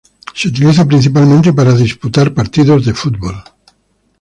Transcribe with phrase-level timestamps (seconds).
[0.33, 3.35] Se utiliza principalmente para disputar partidos de fútbol.